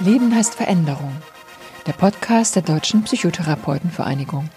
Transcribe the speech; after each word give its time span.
Leben 0.00 0.32
heißt 0.32 0.54
Veränderung. 0.54 1.10
Der 1.88 1.92
Podcast 1.92 2.54
der 2.54 2.62
Deutschen 2.62 3.02
Psychotherapeutenvereinigung. 3.02 4.48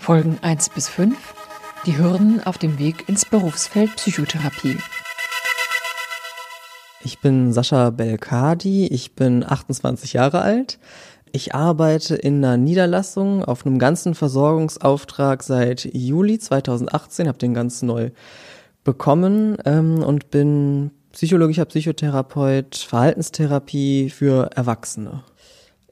Folgen 0.00 0.38
1 0.42 0.70
bis 0.70 0.88
5. 0.88 1.16
Die 1.86 1.96
Hürden 1.96 2.44
auf 2.44 2.58
dem 2.58 2.76
Weg 2.80 3.08
ins 3.08 3.24
Berufsfeld 3.24 3.94
Psychotherapie. 3.94 4.76
Ich 7.04 7.20
bin 7.20 7.52
Sascha 7.52 7.90
Belkadi, 7.90 8.88
ich 8.88 9.14
bin 9.14 9.44
28 9.44 10.14
Jahre 10.14 10.40
alt. 10.40 10.80
Ich 11.30 11.54
arbeite 11.54 12.16
in 12.16 12.44
einer 12.44 12.56
Niederlassung 12.56 13.44
auf 13.44 13.64
einem 13.64 13.78
ganzen 13.78 14.16
Versorgungsauftrag 14.16 15.44
seit 15.44 15.84
Juli 15.84 16.40
2018, 16.40 17.28
habe 17.28 17.38
den 17.38 17.54
ganz 17.54 17.82
neu 17.82 18.10
bekommen 18.82 19.56
ähm, 19.66 20.02
und 20.02 20.32
bin 20.32 20.90
psychologischer 21.14 21.64
Psychotherapeut, 21.64 22.74
Verhaltenstherapie 22.74 24.10
für 24.10 24.50
Erwachsene. 24.56 25.22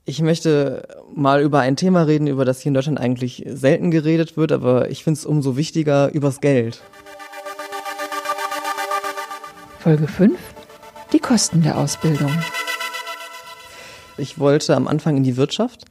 Ich 0.04 0.20
möchte 0.20 0.82
mal 1.14 1.40
über 1.42 1.60
ein 1.60 1.76
Thema 1.76 2.02
reden, 2.02 2.26
über 2.26 2.44
das 2.44 2.60
hier 2.60 2.70
in 2.70 2.74
Deutschland 2.74 2.98
eigentlich 2.98 3.44
selten 3.46 3.92
geredet 3.92 4.36
wird, 4.36 4.50
aber 4.50 4.90
ich 4.90 5.04
finde 5.04 5.18
es 5.18 5.24
umso 5.24 5.56
wichtiger, 5.56 6.12
übers 6.12 6.40
Geld. 6.40 6.82
Folge 9.78 10.08
5. 10.08 10.36
Die 11.12 11.20
Kosten 11.20 11.62
der 11.62 11.78
Ausbildung. 11.78 12.32
Ich 14.18 14.40
wollte 14.40 14.74
am 14.74 14.88
Anfang 14.88 15.16
in 15.16 15.22
die 15.22 15.36
Wirtschaft, 15.36 15.84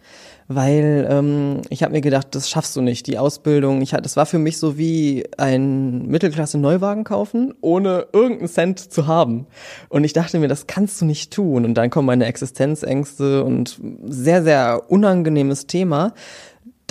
weil 0.55 1.07
ähm, 1.09 1.61
ich 1.69 1.83
habe 1.83 1.93
mir 1.93 2.01
gedacht, 2.01 2.27
das 2.31 2.49
schaffst 2.49 2.75
du 2.75 2.81
nicht, 2.81 3.07
die 3.07 3.17
Ausbildung. 3.17 3.81
Ich, 3.81 3.91
das 3.91 4.15
war 4.15 4.25
für 4.25 4.39
mich 4.39 4.57
so 4.57 4.77
wie 4.77 5.25
ein 5.37 6.07
Mittelklasse-Neuwagen 6.07 7.03
kaufen, 7.03 7.53
ohne 7.61 8.07
irgendeinen 8.13 8.49
Cent 8.49 8.79
zu 8.79 9.07
haben. 9.07 9.47
Und 9.89 10.03
ich 10.03 10.13
dachte 10.13 10.39
mir, 10.39 10.47
das 10.47 10.67
kannst 10.67 11.02
du 11.02 11.05
nicht 11.05 11.31
tun. 11.31 11.66
Und 11.66 11.75
dann 11.75 11.89
kommen 11.89 12.08
meine 12.08 12.25
Existenzängste 12.25 13.43
und 13.43 13.80
sehr, 14.05 14.43
sehr 14.43 14.83
unangenehmes 14.89 15.67
Thema. 15.67 16.13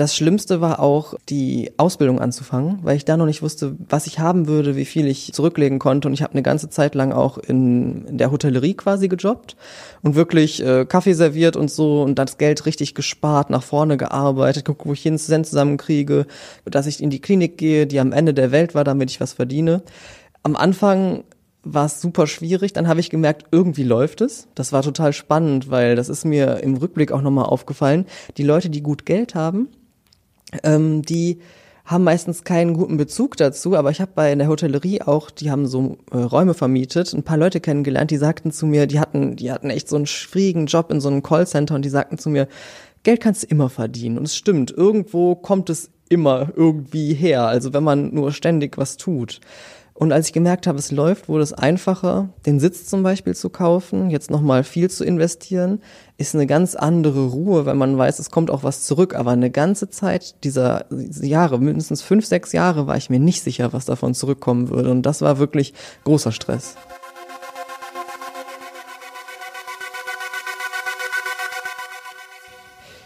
Das 0.01 0.17
Schlimmste 0.17 0.63
war 0.63 0.81
auch, 0.81 1.13
die 1.29 1.73
Ausbildung 1.77 2.21
anzufangen, 2.21 2.79
weil 2.81 2.97
ich 2.97 3.05
da 3.05 3.19
noch 3.19 3.27
nicht 3.27 3.43
wusste, 3.43 3.77
was 3.87 4.07
ich 4.07 4.19
haben 4.19 4.47
würde, 4.47 4.75
wie 4.75 4.87
viel 4.87 5.07
ich 5.07 5.35
zurücklegen 5.35 5.79
konnte. 5.79 6.09
Und 6.09 6.15
ich 6.15 6.23
habe 6.23 6.33
eine 6.33 6.43
ganze 6.43 6.71
Zeit 6.71 6.95
lang 6.95 7.13
auch 7.13 7.37
in, 7.37 8.07
in 8.07 8.17
der 8.17 8.31
Hotellerie 8.31 8.73
quasi 8.73 9.09
gejobbt 9.09 9.57
und 10.01 10.15
wirklich 10.15 10.65
äh, 10.65 10.87
Kaffee 10.87 11.13
serviert 11.13 11.55
und 11.55 11.71
so 11.71 12.01
und 12.01 12.19
das 12.19 12.39
Geld 12.39 12.65
richtig 12.65 12.95
gespart, 12.95 13.51
nach 13.51 13.63
vorne 13.63 13.99
gearbeitet, 13.99 14.65
guck, 14.65 14.87
wo 14.87 14.95
ich 14.95 15.05
jeden 15.05 15.19
Cent 15.19 15.47
zusammenkriege, 15.47 16.27
dass 16.65 16.87
ich 16.87 17.03
in 17.03 17.11
die 17.11 17.21
Klinik 17.21 17.59
gehe, 17.59 17.87
die 17.87 18.01
am 18.01 18.13
Ende 18.13 18.33
der 18.33 18.53
Welt 18.53 18.75
war, 18.75 18.85
damit 18.85 19.11
ich 19.11 19.21
was 19.21 19.35
verdiene. 19.35 19.83
Am 20.43 20.57
Anfang 20.57 21.25
war 21.63 21.85
es 21.85 22.01
super 22.01 22.27
schwierig. 22.27 22.73
Dann 22.73 22.89
habe 22.89 23.01
ich 23.01 23.11
gemerkt, 23.11 23.49
irgendwie 23.51 23.85
läuft 23.85 24.23
es. 24.23 24.49
Das 24.55 24.73
war 24.73 24.81
total 24.81 25.13
spannend, 25.13 25.71
weil 25.71 25.95
das 25.95 26.09
ist 26.09 26.25
mir 26.25 26.63
im 26.63 26.79
Rückblick 26.79 27.13
auch 27.13 27.21
nochmal 27.21 27.45
aufgefallen. 27.45 28.07
Die 28.39 28.45
Leute, 28.45 28.71
die 28.71 28.83
gut 28.83 29.05
Geld 29.05 29.35
haben, 29.35 29.69
ähm, 30.63 31.03
die 31.03 31.41
haben 31.85 32.05
meistens 32.05 32.45
keinen 32.45 32.75
guten 32.75 32.97
Bezug 32.97 33.37
dazu, 33.37 33.75
aber 33.75 33.91
ich 33.91 34.01
habe 34.01 34.13
bei 34.15 34.33
der 34.35 34.47
Hotellerie 34.47 35.03
auch, 35.03 35.31
die 35.31 35.51
haben 35.51 35.67
so 35.67 35.99
äh, 36.13 36.19
Räume 36.19 36.55
vermietet, 36.55 37.13
ein 37.13 37.25
paar 37.25 37.37
Leute 37.37 37.61
kennengelernt, 37.61 38.13
die 38.13 38.17
sagten 38.17 38.53
zu 38.53 38.67
mir, 38.67 38.87
die 38.87 39.01
hatten, 39.01 39.35
die 39.35 39.51
hatten 39.51 39.71
echt 39.71 39.89
so 39.89 39.97
einen 39.97 40.07
schwierigen 40.07 40.67
Job 40.67 40.93
in 40.93 41.01
so 41.01 41.09
einem 41.09 41.23
Callcenter 41.23 41.75
und 41.75 41.85
die 41.85 41.89
sagten 41.89 42.17
zu 42.17 42.31
mir, 42.31 42.47
Geld 43.03 43.21
kannst 43.21 43.43
du 43.43 43.47
immer 43.49 43.71
verdienen. 43.71 44.19
Und 44.19 44.25
es 44.25 44.37
stimmt, 44.37 44.71
irgendwo 44.71 45.35
kommt 45.35 45.71
es 45.71 45.91
immer 46.09 46.51
irgendwie 46.55 47.15
her, 47.15 47.47
also 47.47 47.73
wenn 47.73 47.85
man 47.85 48.15
nur 48.15 48.33
ständig 48.33 48.77
was 48.79 48.97
tut. 48.97 49.41
Und 50.01 50.13
als 50.13 50.29
ich 50.29 50.33
gemerkt 50.33 50.67
habe, 50.67 50.79
es 50.79 50.91
läuft, 50.91 51.29
wurde 51.29 51.43
es 51.43 51.53
einfacher, 51.53 52.31
den 52.47 52.59
Sitz 52.59 52.87
zum 52.87 53.03
Beispiel 53.03 53.35
zu 53.35 53.51
kaufen, 53.51 54.09
jetzt 54.09 54.31
nochmal 54.31 54.65
viel 54.65 54.89
zu 54.89 55.05
investieren, 55.05 55.83
ist 56.17 56.35
eine 56.35 56.47
ganz 56.47 56.75
andere 56.75 57.27
Ruhe, 57.27 57.67
wenn 57.67 57.77
man 57.77 57.99
weiß, 57.99 58.19
es 58.19 58.31
kommt 58.31 58.51
auch 58.51 58.63
was 58.63 58.85
zurück. 58.85 59.15
Aber 59.15 59.33
eine 59.33 59.51
ganze 59.51 59.91
Zeit 59.91 60.43
dieser 60.43 60.87
Jahre, 60.91 61.59
mindestens 61.59 62.01
fünf, 62.01 62.25
sechs 62.25 62.53
Jahre, 62.53 62.87
war 62.87 62.97
ich 62.97 63.11
mir 63.11 63.21
nicht 63.21 63.43
sicher, 63.43 63.75
was 63.75 63.85
davon 63.85 64.15
zurückkommen 64.15 64.71
würde. 64.71 64.91
Und 64.91 65.03
das 65.03 65.21
war 65.21 65.39
wirklich 65.39 65.75
großer 66.05 66.33
Stress. 66.33 66.77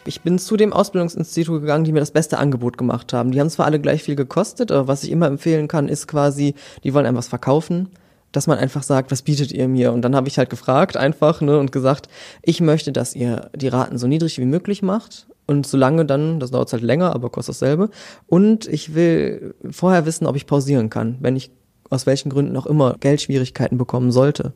Ich 0.07 0.21
bin 0.21 0.39
zu 0.39 0.57
dem 0.57 0.73
Ausbildungsinstitut 0.73 1.63
gegangen, 1.63 1.85
die 1.85 1.93
mir 1.93 2.01
das 2.01 2.11
beste 2.11 2.39
Angebot 2.39 2.77
gemacht 2.77 3.13
haben. 3.13 3.31
Die 3.31 3.41
haben 3.41 3.49
zwar 3.49 3.67
alle 3.67 3.81
gleich 3.81 4.03
viel 4.03 4.17
gekostet, 4.17 4.71
aber 4.71 4.87
was 4.87 5.03
ich 5.03 5.11
immer 5.11 5.27
empfehlen 5.27 5.67
kann, 5.67 5.89
ist 5.89 6.07
quasi, 6.07 6.55
die 6.83 6.93
wollen 6.93 7.07
einem 7.07 7.17
was 7.17 7.29
verkaufen 7.29 7.89
dass 8.35 8.47
man 8.47 8.59
einfach 8.59 8.83
sagt, 8.83 9.11
was 9.13 9.23
bietet 9.23 9.53
ihr 9.53 9.69
mir? 9.69 9.93
Und 9.93 10.03
dann 10.03 10.17
habe 10.17 10.29
ich 10.29 10.39
halt 10.39 10.51
gefragt 10.51 10.97
einfach 10.97 11.41
ne, 11.41 11.59
und 11.59 11.73
gesagt, 11.73 12.09
ich 12.43 12.61
möchte, 12.61 12.93
dass 12.93 13.15
ihr 13.15 13.51
die 13.55 13.69
Raten 13.69 13.97
so 13.97 14.07
niedrig 14.07 14.39
wie 14.39 14.45
möglich 14.45 14.83
macht. 14.83 15.29
Und 15.47 15.67
solange 15.67 16.05
dann, 16.05 16.41
das 16.41 16.51
dauert 16.51 16.73
halt 16.73 16.83
länger, 16.83 17.15
aber 17.15 17.31
kostet 17.31 17.55
dasselbe. 17.55 17.91
Und 18.27 18.67
ich 18.67 18.95
will 18.95 19.55
vorher 19.71 20.07
wissen, 20.07 20.27
ob 20.27 20.37
ich 20.37 20.47
pausieren 20.47 20.91
kann, 20.91 21.19
wenn 21.21 21.37
ich 21.37 21.51
aus 21.91 22.07
welchen 22.07 22.31
Gründen 22.31 22.57
auch 22.57 22.67
immer 22.67 22.97
Geldschwierigkeiten 22.99 23.79
bekommen 23.79 24.11
sollte. 24.13 24.53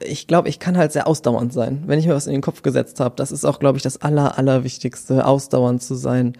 Ich 0.00 0.26
glaube, 0.26 0.48
ich 0.48 0.58
kann 0.58 0.76
halt 0.76 0.92
sehr 0.92 1.06
ausdauernd 1.06 1.52
sein, 1.52 1.84
wenn 1.86 1.98
ich 1.98 2.06
mir 2.06 2.14
was 2.14 2.26
in 2.26 2.32
den 2.32 2.42
Kopf 2.42 2.62
gesetzt 2.62 3.00
habe. 3.00 3.14
Das 3.16 3.32
ist 3.32 3.44
auch, 3.44 3.58
glaube 3.58 3.76
ich, 3.76 3.82
das 3.82 4.02
Aller, 4.02 4.38
Allerwichtigste, 4.38 5.26
ausdauernd 5.26 5.82
zu 5.82 5.94
sein. 5.94 6.34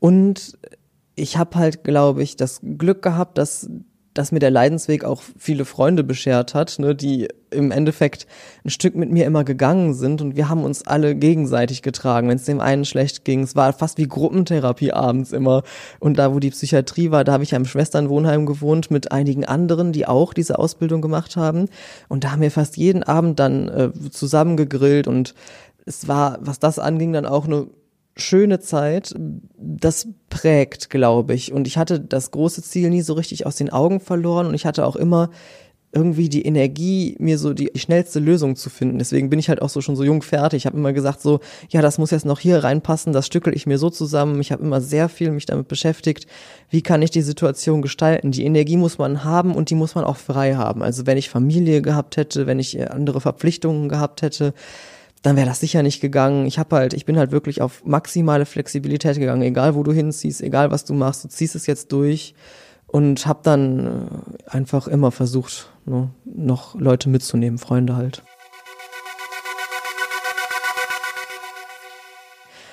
Und 0.00 0.58
ich 1.14 1.36
habe 1.36 1.56
halt, 1.56 1.84
glaube 1.84 2.22
ich, 2.22 2.36
das 2.36 2.60
Glück 2.62 3.02
gehabt, 3.02 3.38
dass 3.38 3.68
dass 4.14 4.32
mir 4.32 4.38
der 4.38 4.50
Leidensweg 4.50 5.04
auch 5.04 5.22
viele 5.36 5.64
Freunde 5.64 6.04
beschert 6.04 6.54
hat, 6.54 6.78
ne, 6.78 6.94
die 6.94 7.28
im 7.50 7.70
Endeffekt 7.70 8.26
ein 8.64 8.70
Stück 8.70 8.94
mit 8.94 9.10
mir 9.10 9.26
immer 9.26 9.44
gegangen 9.44 9.94
sind 9.94 10.22
und 10.22 10.36
wir 10.36 10.48
haben 10.48 10.64
uns 10.64 10.86
alle 10.86 11.14
gegenseitig 11.14 11.82
getragen. 11.82 12.28
Wenn 12.28 12.36
es 12.36 12.44
dem 12.44 12.60
einen 12.60 12.84
schlecht 12.84 13.24
ging, 13.24 13.42
es 13.42 13.56
war 13.56 13.72
fast 13.72 13.98
wie 13.98 14.08
Gruppentherapie 14.08 14.92
abends 14.92 15.32
immer. 15.32 15.62
Und 16.00 16.18
da, 16.18 16.34
wo 16.34 16.38
die 16.38 16.50
Psychiatrie 16.50 17.10
war, 17.10 17.24
da 17.24 17.32
habe 17.32 17.44
ich 17.44 17.52
ja 17.52 17.56
im 17.56 17.64
Schwesternwohnheim 17.64 18.46
gewohnt 18.46 18.90
mit 18.90 19.12
einigen 19.12 19.44
anderen, 19.44 19.92
die 19.92 20.06
auch 20.06 20.32
diese 20.32 20.58
Ausbildung 20.58 21.00
gemacht 21.00 21.36
haben. 21.36 21.68
Und 22.08 22.24
da 22.24 22.32
haben 22.32 22.42
wir 22.42 22.50
fast 22.50 22.76
jeden 22.76 23.02
Abend 23.02 23.38
dann 23.38 23.68
äh, 23.68 23.90
zusammen 24.10 24.56
gegrillt 24.56 25.06
und 25.06 25.34
es 25.86 26.08
war, 26.08 26.38
was 26.40 26.58
das 26.58 26.78
anging, 26.78 27.12
dann 27.12 27.26
auch 27.26 27.44
eine 27.44 27.66
schöne 28.16 28.60
Zeit, 28.60 29.14
das 29.56 30.08
prägt, 30.30 30.90
glaube 30.90 31.34
ich. 31.34 31.52
Und 31.52 31.66
ich 31.66 31.76
hatte 31.76 32.00
das 32.00 32.30
große 32.30 32.62
Ziel 32.62 32.90
nie 32.90 33.02
so 33.02 33.14
richtig 33.14 33.46
aus 33.46 33.56
den 33.56 33.70
Augen 33.70 34.00
verloren 34.00 34.46
und 34.46 34.54
ich 34.54 34.66
hatte 34.66 34.86
auch 34.86 34.96
immer 34.96 35.30
irgendwie 35.94 36.28
die 36.28 36.44
Energie, 36.44 37.16
mir 37.20 37.38
so 37.38 37.54
die 37.54 37.70
schnellste 37.76 38.18
Lösung 38.18 38.56
zu 38.56 38.68
finden. 38.68 38.98
Deswegen 38.98 39.30
bin 39.30 39.38
ich 39.38 39.48
halt 39.48 39.62
auch 39.62 39.68
so 39.68 39.80
schon 39.80 39.94
so 39.94 40.02
jung 40.02 40.22
fertig. 40.22 40.58
Ich 40.58 40.66
habe 40.66 40.76
immer 40.76 40.92
gesagt 40.92 41.20
so, 41.20 41.40
ja, 41.68 41.82
das 41.82 41.98
muss 41.98 42.10
jetzt 42.10 42.26
noch 42.26 42.40
hier 42.40 42.64
reinpassen, 42.64 43.12
das 43.12 43.26
stückel 43.26 43.54
ich 43.54 43.66
mir 43.66 43.78
so 43.78 43.90
zusammen. 43.90 44.40
Ich 44.40 44.50
habe 44.50 44.64
immer 44.64 44.80
sehr 44.80 45.08
viel 45.08 45.30
mich 45.30 45.46
damit 45.46 45.68
beschäftigt, 45.68 46.26
wie 46.68 46.82
kann 46.82 47.00
ich 47.02 47.10
die 47.10 47.22
Situation 47.22 47.80
gestalten. 47.80 48.32
Die 48.32 48.44
Energie 48.44 48.76
muss 48.76 48.98
man 48.98 49.22
haben 49.22 49.54
und 49.54 49.70
die 49.70 49.76
muss 49.76 49.94
man 49.94 50.04
auch 50.04 50.16
frei 50.16 50.56
haben. 50.56 50.82
Also 50.82 51.06
wenn 51.06 51.16
ich 51.16 51.30
Familie 51.30 51.80
gehabt 51.80 52.16
hätte, 52.16 52.46
wenn 52.46 52.58
ich 52.58 52.90
andere 52.90 53.20
Verpflichtungen 53.20 53.88
gehabt 53.88 54.22
hätte, 54.22 54.52
dann 55.24 55.36
wäre 55.36 55.46
das 55.46 55.60
sicher 55.60 55.82
nicht 55.82 56.02
gegangen. 56.02 56.44
Ich 56.44 56.58
habe 56.58 56.76
halt, 56.76 56.92
ich 56.92 57.06
bin 57.06 57.16
halt 57.16 57.32
wirklich 57.32 57.62
auf 57.62 57.82
maximale 57.86 58.44
Flexibilität 58.44 59.18
gegangen, 59.18 59.40
egal 59.40 59.74
wo 59.74 59.82
du 59.82 59.90
hinziehst, 59.90 60.42
egal 60.42 60.70
was 60.70 60.84
du 60.84 60.92
machst, 60.92 61.24
du 61.24 61.28
ziehst 61.28 61.56
es 61.56 61.66
jetzt 61.66 61.92
durch 61.92 62.34
und 62.86 63.26
habe 63.26 63.40
dann 63.42 64.10
äh, 64.46 64.50
einfach 64.50 64.86
immer 64.86 65.10
versucht, 65.10 65.70
ne, 65.86 66.10
noch 66.26 66.74
Leute 66.74 67.08
mitzunehmen, 67.08 67.58
Freunde 67.58 67.96
halt. 67.96 68.22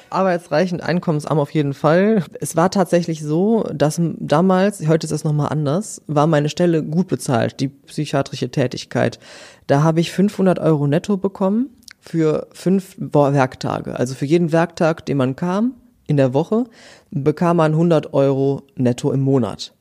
arbeitsreichend 0.09 0.83
einkommensarm 0.83 1.39
auf 1.39 1.51
jeden 1.51 1.73
Fall. 1.73 2.25
Es 2.41 2.57
war 2.57 2.69
tatsächlich 2.69 3.23
so, 3.23 3.63
dass 3.73 4.01
damals, 4.19 4.85
heute 4.85 5.07
ist 5.07 5.11
es 5.11 5.23
nochmal 5.23 5.47
anders, 5.47 6.01
war 6.07 6.27
meine 6.27 6.49
Stelle 6.49 6.83
gut 6.83 7.07
bezahlt, 7.07 7.61
die 7.61 7.69
psychiatrische 7.69 8.51
Tätigkeit. 8.51 9.19
Da 9.67 9.83
habe 9.83 10.01
ich 10.01 10.11
500 10.11 10.59
Euro 10.59 10.85
netto 10.85 11.15
bekommen 11.15 11.69
für 12.01 12.47
fünf 12.51 12.95
Werktage. 12.97 13.97
Also 13.97 14.15
für 14.15 14.25
jeden 14.25 14.51
Werktag, 14.51 15.05
den 15.05 15.17
man 15.17 15.35
kam 15.35 15.75
in 16.07 16.17
der 16.17 16.33
Woche, 16.33 16.65
bekam 17.11 17.57
man 17.57 17.71
100 17.73 18.13
Euro 18.13 18.63
netto 18.75 19.11
im 19.11 19.21
Monat. 19.21 19.73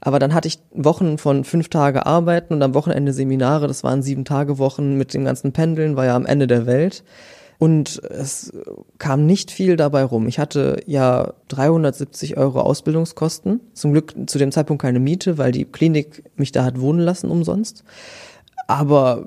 Aber 0.00 0.18
dann 0.18 0.34
hatte 0.34 0.48
ich 0.48 0.58
Wochen 0.72 1.16
von 1.16 1.44
fünf 1.44 1.70
Tage 1.70 2.04
arbeiten 2.04 2.52
und 2.52 2.62
am 2.62 2.74
Wochenende 2.74 3.14
Seminare. 3.14 3.66
Das 3.66 3.82
waren 3.82 4.02
sieben 4.02 4.26
Tage 4.26 4.58
Wochen 4.58 4.98
mit 4.98 5.14
dem 5.14 5.24
ganzen 5.24 5.52
Pendeln, 5.52 5.96
war 5.96 6.04
ja 6.04 6.16
am 6.16 6.26
Ende 6.26 6.46
der 6.46 6.66
Welt. 6.66 7.02
Und 7.58 8.02
es 8.10 8.52
kam 8.98 9.24
nicht 9.24 9.50
viel 9.50 9.76
dabei 9.76 10.02
rum. 10.02 10.26
Ich 10.26 10.38
hatte 10.38 10.82
ja 10.86 11.32
370 11.48 12.36
Euro 12.36 12.60
Ausbildungskosten. 12.60 13.60
Zum 13.72 13.92
Glück 13.92 14.12
zu 14.26 14.38
dem 14.38 14.52
Zeitpunkt 14.52 14.82
keine 14.82 14.98
Miete, 14.98 15.38
weil 15.38 15.52
die 15.52 15.64
Klinik 15.64 16.24
mich 16.36 16.52
da 16.52 16.64
hat 16.64 16.80
wohnen 16.80 16.98
lassen 16.98 17.30
umsonst. 17.30 17.84
Aber 18.66 19.24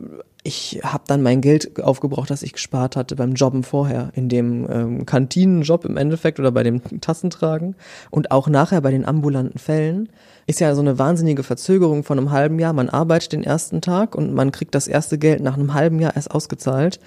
ich 0.47 0.79
habe 0.81 1.03
dann 1.07 1.21
mein 1.21 1.41
Geld 1.41 1.77
aufgebraucht, 1.83 2.29
das 2.29 2.41
ich 2.41 2.53
gespart 2.53 2.95
hatte 2.95 3.17
beim 3.17 3.33
Jobben 3.33 3.63
vorher, 3.63 4.11
in 4.15 4.29
dem 4.29 4.65
ähm, 4.71 5.05
Kantinenjob 5.05 5.83
im 5.83 5.97
Endeffekt 5.97 6.39
oder 6.39 6.51
bei 6.51 6.63
dem 6.63 6.81
Tassentragen 7.01 7.75
und 8.11 8.31
auch 8.31 8.47
nachher 8.47 8.79
bei 8.79 8.91
den 8.91 9.05
ambulanten 9.05 9.59
Fällen. 9.59 10.07
Ist 10.45 10.61
ja 10.61 10.73
so 10.73 10.79
eine 10.79 10.97
wahnsinnige 10.97 11.43
Verzögerung 11.43 12.05
von 12.05 12.17
einem 12.17 12.31
halben 12.31 12.59
Jahr. 12.59 12.71
Man 12.71 12.87
arbeitet 12.87 13.33
den 13.33 13.43
ersten 13.43 13.81
Tag 13.81 14.15
und 14.15 14.33
man 14.33 14.53
kriegt 14.53 14.73
das 14.73 14.87
erste 14.87 15.17
Geld 15.17 15.43
nach 15.43 15.55
einem 15.55 15.73
halben 15.73 15.99
Jahr 15.99 16.15
erst 16.15 16.31
ausgezahlt. 16.31 17.01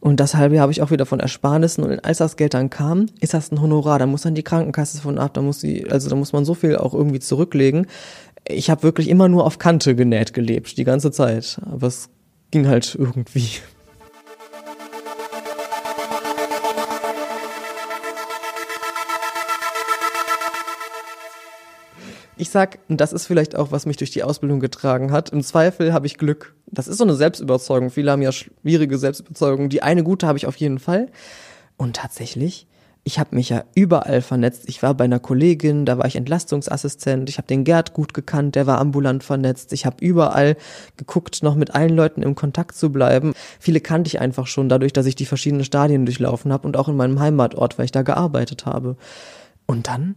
Und 0.00 0.18
das 0.18 0.34
halbe 0.34 0.56
Jahr 0.56 0.62
habe 0.62 0.72
ich 0.72 0.82
auch 0.82 0.90
wieder 0.90 1.06
von 1.06 1.20
Ersparnissen 1.20 1.84
und 1.84 2.04
als 2.04 2.18
das 2.18 2.36
Geld 2.36 2.54
dann 2.54 2.70
kam, 2.70 3.06
ist 3.20 3.34
das 3.34 3.52
ein 3.52 3.60
Honorar, 3.60 4.00
da 4.00 4.06
muss 4.06 4.22
dann 4.22 4.34
die 4.34 4.42
Krankenkasse 4.42 5.00
von 5.00 5.18
ab, 5.18 5.34
da 5.34 5.42
muss 5.42 5.60
die, 5.60 5.88
also 5.88 6.08
da 6.08 6.16
muss 6.16 6.32
man 6.32 6.44
so 6.44 6.54
viel 6.54 6.76
auch 6.76 6.94
irgendwie 6.94 7.20
zurücklegen. 7.20 7.86
Ich 8.48 8.68
habe 8.68 8.82
wirklich 8.82 9.08
immer 9.08 9.28
nur 9.28 9.44
auf 9.44 9.58
Kante 9.58 9.94
genäht 9.94 10.32
gelebt, 10.32 10.76
die 10.76 10.84
ganze 10.84 11.12
Zeit. 11.12 11.60
Aber 11.70 11.86
es 11.86 12.08
ging 12.50 12.66
halt 12.66 12.94
irgendwie. 12.98 13.60
Ich 22.36 22.48
sag, 22.48 22.78
das 22.88 23.12
ist 23.12 23.26
vielleicht 23.26 23.54
auch, 23.54 23.70
was 23.70 23.84
mich 23.84 23.98
durch 23.98 24.12
die 24.12 24.22
Ausbildung 24.22 24.60
getragen 24.60 25.12
hat. 25.12 25.28
Im 25.28 25.42
Zweifel 25.42 25.92
habe 25.92 26.06
ich 26.06 26.16
Glück. 26.16 26.54
Das 26.66 26.88
ist 26.88 26.96
so 26.96 27.04
eine 27.04 27.14
Selbstüberzeugung. 27.14 27.90
Viele 27.90 28.10
haben 28.10 28.22
ja 28.22 28.32
schwierige 28.32 28.96
Selbstüberzeugungen. 28.96 29.68
Die 29.68 29.82
eine 29.82 30.02
gute 30.02 30.26
habe 30.26 30.38
ich 30.38 30.46
auf 30.46 30.56
jeden 30.56 30.78
Fall. 30.78 31.10
Und 31.76 31.96
tatsächlich, 31.96 32.66
ich 33.02 33.18
habe 33.18 33.34
mich 33.34 33.48
ja 33.48 33.64
überall 33.74 34.20
vernetzt. 34.20 34.64
Ich 34.68 34.82
war 34.82 34.94
bei 34.94 35.04
einer 35.04 35.18
Kollegin, 35.18 35.86
da 35.86 35.96
war 35.96 36.06
ich 36.06 36.16
Entlastungsassistent. 36.16 37.28
Ich 37.30 37.38
habe 37.38 37.48
den 37.48 37.64
Gerd 37.64 37.94
gut 37.94 38.12
gekannt, 38.12 38.54
der 38.56 38.66
war 38.66 38.78
ambulant 38.78 39.24
vernetzt. 39.24 39.72
Ich 39.72 39.86
habe 39.86 39.96
überall 40.04 40.56
geguckt, 40.96 41.42
noch 41.42 41.54
mit 41.54 41.74
allen 41.74 41.96
Leuten 41.96 42.22
im 42.22 42.34
Kontakt 42.34 42.76
zu 42.76 42.92
bleiben. 42.92 43.32
Viele 43.58 43.80
kannte 43.80 44.08
ich 44.08 44.20
einfach 44.20 44.46
schon, 44.46 44.68
dadurch, 44.68 44.92
dass 44.92 45.06
ich 45.06 45.14
die 45.14 45.26
verschiedenen 45.26 45.64
Stadien 45.64 46.04
durchlaufen 46.04 46.52
habe 46.52 46.66
und 46.66 46.76
auch 46.76 46.88
in 46.88 46.96
meinem 46.96 47.18
Heimatort, 47.20 47.78
weil 47.78 47.86
ich 47.86 47.92
da 47.92 48.02
gearbeitet 48.02 48.66
habe. 48.66 48.96
Und 49.66 49.88
dann 49.88 50.16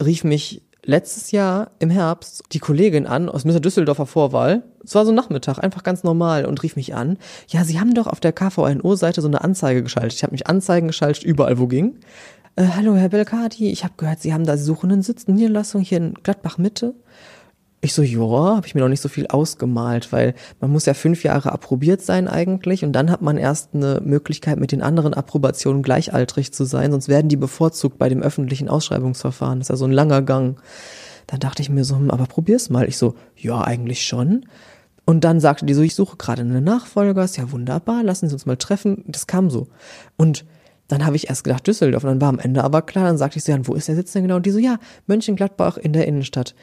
rief 0.00 0.22
mich 0.22 0.62
letztes 0.90 1.30
Jahr 1.30 1.70
im 1.78 1.88
Herbst 1.88 2.42
die 2.50 2.58
Kollegin 2.58 3.06
an 3.06 3.28
aus 3.28 3.44
Mr. 3.44 3.60
Düsseldorfer 3.60 4.06
Vorwahl. 4.06 4.64
Es 4.84 4.94
war 4.96 5.04
so 5.04 5.12
ein 5.12 5.14
Nachmittag, 5.14 5.58
einfach 5.58 5.84
ganz 5.84 6.02
normal 6.02 6.44
und 6.44 6.62
rief 6.64 6.74
mich 6.74 6.94
an. 6.94 7.16
Ja, 7.46 7.62
Sie 7.64 7.78
haben 7.78 7.94
doch 7.94 8.08
auf 8.08 8.18
der 8.18 8.32
KVNO-Seite 8.32 9.22
so 9.22 9.28
eine 9.28 9.42
Anzeige 9.42 9.84
geschaltet. 9.84 10.14
Ich 10.14 10.22
habe 10.24 10.32
mich 10.32 10.48
Anzeigen 10.48 10.88
geschaltet, 10.88 11.22
überall 11.22 11.58
wo 11.58 11.68
ging. 11.68 12.00
Äh, 12.56 12.64
hallo, 12.74 12.96
Herr 12.96 13.08
Belkati, 13.08 13.70
ich 13.70 13.84
habe 13.84 13.94
gehört, 13.96 14.20
Sie 14.20 14.34
haben 14.34 14.44
da 14.44 14.56
Sie 14.56 14.64
suchen 14.64 14.90
einen 14.90 15.02
Sitz, 15.02 15.28
Niederlassung 15.28 15.82
hier 15.82 15.98
in 15.98 16.14
Gladbach 16.14 16.58
Mitte. 16.58 16.94
Ich 17.82 17.94
so, 17.94 18.02
ja, 18.02 18.18
habe 18.20 18.66
ich 18.66 18.74
mir 18.74 18.82
noch 18.82 18.88
nicht 18.88 19.00
so 19.00 19.08
viel 19.08 19.26
ausgemalt, 19.28 20.12
weil 20.12 20.34
man 20.60 20.70
muss 20.70 20.84
ja 20.84 20.92
fünf 20.92 21.24
Jahre 21.24 21.50
approbiert 21.50 22.02
sein 22.02 22.28
eigentlich 22.28 22.84
und 22.84 22.92
dann 22.92 23.10
hat 23.10 23.22
man 23.22 23.38
erst 23.38 23.74
eine 23.74 24.02
Möglichkeit, 24.04 24.60
mit 24.60 24.70
den 24.70 24.82
anderen 24.82 25.14
Approbationen 25.14 25.82
gleichaltrig 25.82 26.52
zu 26.52 26.64
sein, 26.64 26.90
sonst 26.90 27.08
werden 27.08 27.28
die 27.28 27.36
bevorzugt 27.36 27.96
bei 27.96 28.10
dem 28.10 28.22
öffentlichen 28.22 28.68
Ausschreibungsverfahren. 28.68 29.60
Das 29.60 29.66
ist 29.66 29.70
ja 29.70 29.76
so 29.76 29.86
ein 29.86 29.92
langer 29.92 30.20
Gang. 30.20 30.60
Dann 31.26 31.40
dachte 31.40 31.62
ich 31.62 31.70
mir 31.70 31.84
so, 31.84 31.96
hm, 31.96 32.10
aber 32.10 32.26
probier's 32.26 32.68
mal. 32.68 32.86
Ich 32.86 32.98
so, 32.98 33.14
ja, 33.36 33.62
eigentlich 33.62 34.04
schon. 34.04 34.46
Und 35.06 35.24
dann 35.24 35.40
sagte 35.40 35.64
die 35.64 35.74
so, 35.74 35.82
ich 35.82 35.94
suche 35.94 36.16
gerade 36.16 36.42
einen 36.42 36.62
Nachfolger, 36.62 37.24
ist 37.24 37.38
ja 37.38 37.50
wunderbar, 37.50 38.02
lassen 38.02 38.28
Sie 38.28 38.34
uns 38.34 38.46
mal 38.46 38.56
treffen. 38.56 39.04
Das 39.06 39.26
kam 39.26 39.48
so. 39.48 39.68
Und 40.16 40.44
dann 40.88 41.06
habe 41.06 41.16
ich 41.16 41.28
erst 41.28 41.44
gedacht 41.44 41.66
Düsseldorf 41.66 42.04
und 42.04 42.10
dann 42.10 42.20
war 42.20 42.28
am 42.28 42.40
Ende 42.40 42.64
aber 42.64 42.82
klar, 42.82 43.04
dann 43.04 43.16
sagte 43.16 43.38
ich 43.38 43.44
so, 43.44 43.52
ja, 43.52 43.58
wo 43.62 43.74
ist 43.74 43.88
der 43.88 43.94
Sitz 43.94 44.12
denn 44.12 44.22
genau? 44.22 44.36
Und 44.36 44.46
die 44.46 44.50
so, 44.50 44.58
ja, 44.58 44.78
Mönchengladbach 45.06 45.78
in 45.78 45.92
der 45.92 46.06
Innenstadt. 46.06 46.54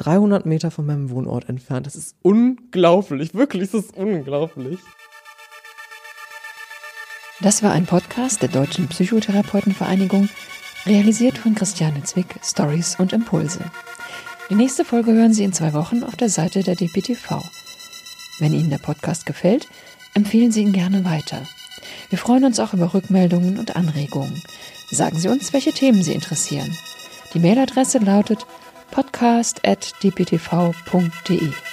300 0.00 0.46
Meter 0.46 0.70
von 0.70 0.86
meinem 0.86 1.10
Wohnort 1.10 1.48
entfernt. 1.48 1.86
Das 1.86 1.94
ist 1.94 2.16
unglaublich, 2.22 3.34
wirklich, 3.34 3.70
das 3.70 3.84
ist 3.84 3.96
unglaublich. 3.96 4.78
Das 7.42 7.62
war 7.62 7.72
ein 7.72 7.84
Podcast 7.84 8.40
der 8.40 8.48
Deutschen 8.48 8.88
Psychotherapeutenvereinigung, 8.88 10.30
realisiert 10.86 11.36
von 11.36 11.54
Christiane 11.54 12.02
Zwick, 12.02 12.34
Stories 12.42 12.96
und 12.98 13.12
Impulse. 13.12 13.60
Die 14.48 14.54
nächste 14.54 14.86
Folge 14.86 15.12
hören 15.12 15.34
Sie 15.34 15.44
in 15.44 15.52
zwei 15.52 15.74
Wochen 15.74 16.02
auf 16.02 16.16
der 16.16 16.30
Seite 16.30 16.62
der 16.62 16.76
DPTV. 16.76 17.42
Wenn 18.38 18.54
Ihnen 18.54 18.70
der 18.70 18.78
Podcast 18.78 19.26
gefällt, 19.26 19.68
empfehlen 20.14 20.50
Sie 20.50 20.62
ihn 20.62 20.72
gerne 20.72 21.04
weiter. 21.04 21.42
Wir 22.08 22.18
freuen 22.18 22.44
uns 22.44 22.58
auch 22.58 22.72
über 22.72 22.94
Rückmeldungen 22.94 23.58
und 23.58 23.76
Anregungen. 23.76 24.42
Sagen 24.90 25.18
Sie 25.18 25.28
uns, 25.28 25.52
welche 25.52 25.72
Themen 25.72 26.02
Sie 26.02 26.14
interessieren. 26.14 26.74
Die 27.34 27.38
Mailadresse 27.38 27.98
lautet 27.98 28.46
podcast.dptv.de. 28.90 31.69